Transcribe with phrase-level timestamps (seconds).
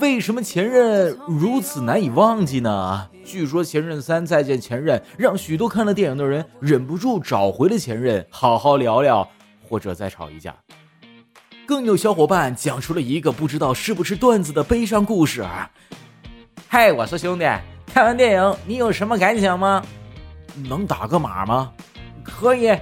[0.00, 3.08] 为什么前任如此难以忘记呢？
[3.24, 9.26] 据说《前任三：再见前任》让许多看了电影的人忍不住找回了前任，好好聊聊，
[9.66, 10.54] 或者再吵一架。
[11.66, 15.44] 更有小伙伴讲出了一个不知道是不是段子的悲伤故事。
[16.68, 17.44] 嗨，我说兄弟，
[17.86, 19.82] 看完电影你有什么感想吗？
[20.68, 21.72] 能打个码吗？
[22.22, 22.76] 可以。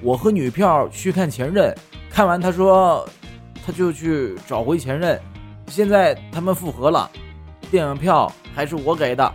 [0.00, 1.72] 我和女票去看前任，
[2.10, 3.08] 看完他说，
[3.64, 5.20] 他就去找回前任。
[5.72, 7.10] 现在他们复合了，
[7.70, 9.34] 电影票还是我给的。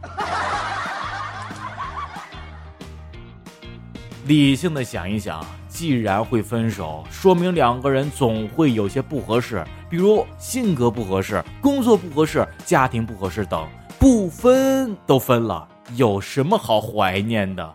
[4.24, 13.68] 理性的想一想，既然会分手，说明两个人总会有些不合适，比如性格不合适、工作不合适、家庭不合适等。
[13.98, 17.74] 不分都分了，有什么好怀念的？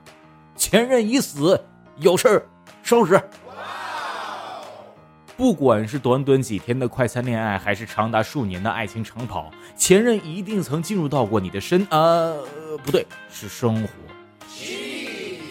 [0.56, 1.64] 前任已死，
[1.98, 2.44] 有事
[2.82, 3.22] 收拾。
[5.36, 12.46] 不管是短短几天的快餐恋爱，还是长达数年的爱情长跑，前任一定曾进入到过你的身，呃，
[12.84, 13.90] 不对，是生活。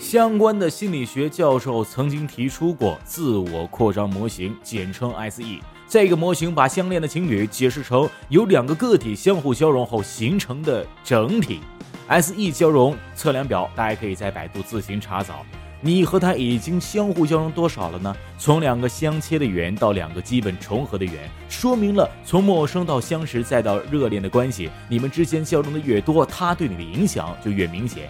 [0.00, 5.42] 相关的心理学教授曾经提出过自我扩张模型，简称 SE。
[5.88, 11.60] 这个模型把相恋的情侣解释成由两个个体相互交融后形成的整体。
[12.20, 15.44] SE 交融测量表，大家可以在百度自行查找。
[15.84, 18.16] 你和他已经相互交融多少了呢？
[18.38, 24.70] 从两个相切的圆到两个基本重合的圆，说明了从陌生到相识再到热恋的关系。
[24.88, 28.08] 你们之间交融的越多，他对你的影响就越明显。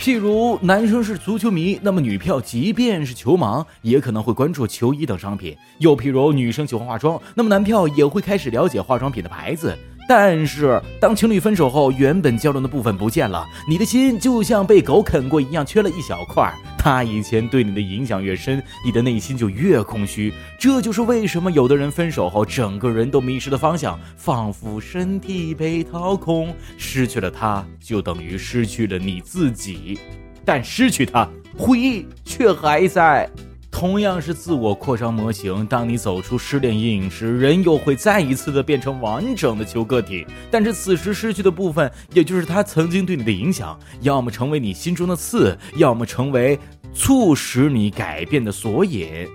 [0.00, 5.56] 譬如男生是足球迷，那么女票即便是球盲，也可能会关注球衣等商品。
[5.78, 9.78] 又譬如女生喜欢化妆，那么男票也会开始了解化妆品的牌子。
[10.08, 16.52] 但是，当情侣分手后，原本交融的部分不见了，你的心就像被狗啃过一样，缺了一小块。
[16.78, 20.32] 他以前对你的影响越深，你的内心就越空虚。
[20.56, 29.98] 这就是为什么有的人分手后，整个人都迷失了方向，仿佛身体被掏空，失去了他，就等于失去了你自己。
[30.44, 31.28] 但失去他，
[31.58, 33.28] 回忆却还在。
[33.76, 40.26] 同样是自我扩张模型，当你走出失恋阴影时，人又会再一次的变成完整的球个体。
[40.50, 46.58] 但是此时失去的部分，也就是他曾经对你的影响，要么成为你心中的刺，要么成为
[46.94, 49.28] 促使你改变的索引。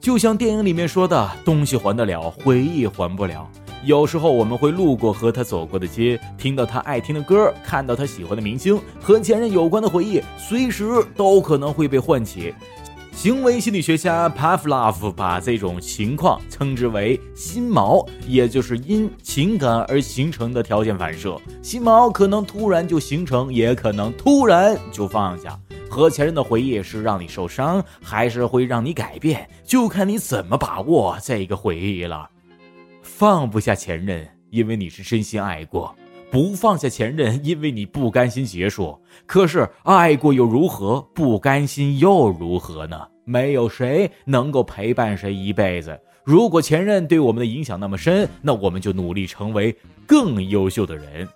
[0.00, 3.46] 就像电影里面说的，东西还得了，回忆还不了。
[3.84, 12.54] 有时候我们会路过和他走过的街，听到他爱听的歌，看到他喜欢的明星，和前任有关的回忆，随时都可能会被唤起。
[13.16, 21.40] 行为心理学家 Pavlov 把这种情况称之为“心锚”，也就是因情感而形成的条件反射。
[21.62, 25.58] 心锚可能突然就形成，也可能突然就放下。
[25.88, 32.28] 和前任的回忆是让你受伤，还是会让你改变，就看你怎么把握这个回忆了。
[33.00, 35.88] 放不下前任，因为你是真心爱过；
[36.30, 38.98] 不放下前任，因为你不甘心结束。
[39.26, 41.00] 可是爱过又如何？
[41.14, 43.08] 不甘心又如何呢？
[43.24, 45.98] 没有谁能够陪伴谁一辈子。
[46.24, 49.76] 如果前任对我们的影响那么深，那我们就努力成为
[50.06, 51.26] 更优秀的人。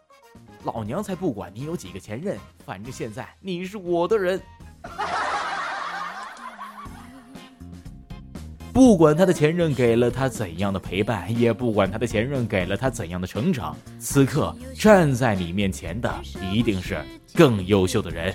[0.65, 2.37] 老娘才不管你有几个前任，
[2.67, 4.41] 反正现在你是我的人。
[8.73, 16.13] 不管他的前任给了他怎样的陪伴，也不管他的前任给了他怎样的成长，此刻站在你面前的
[16.53, 16.99] 一定是
[17.35, 18.33] 更优秀的人。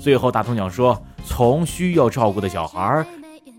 [0.00, 3.06] 最后，大头鸟说：“从需要照顾的小孩。”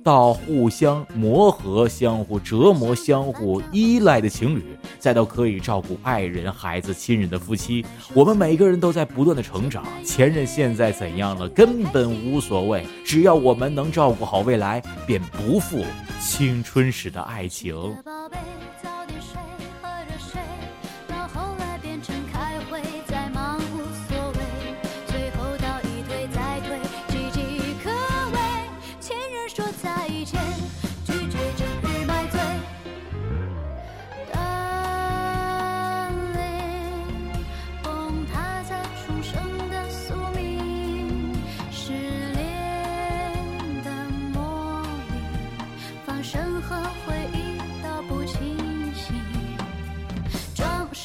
[0.01, 4.63] 到互相磨合、相互折磨、相互依赖的情侣，
[4.97, 9.83] 再到可以照顾爱人、孩子、亲人的夫妻，我们每个人都在不断的成长。
[10.05, 15.83] 前任现在怎样了，根本无所谓，只要我们能照顾好未来，便不负
[16.19, 17.73] 青春时的爱情。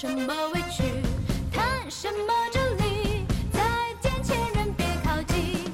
[0.06, 0.82] 什么委屈，
[1.50, 3.24] 谈什么真理。
[3.50, 3.62] 再
[4.02, 5.64] 见，前人，别靠近。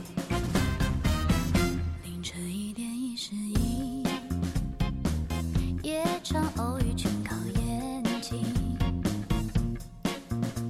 [2.05, 4.05] 凌晨一点一十一，
[5.83, 8.45] 夜场偶遇全靠演技。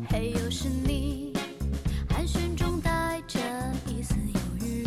[0.09, 1.35] 嘿，又是你，
[2.09, 3.39] 寒暄中带着
[3.87, 4.87] 一丝犹豫。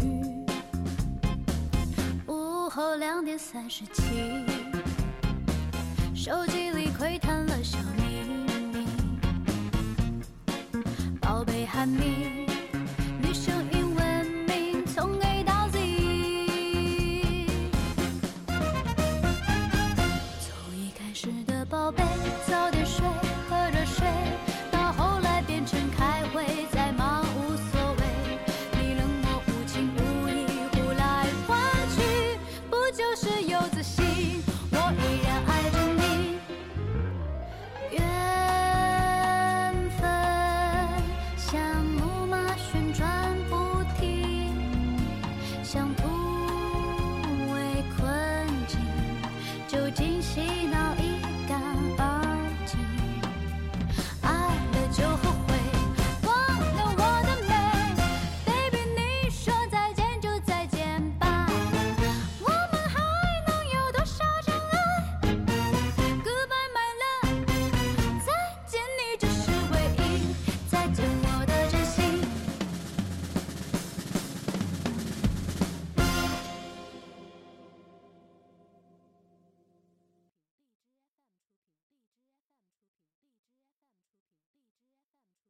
[2.26, 4.02] 午后两点三十七，
[6.16, 6.63] 手机。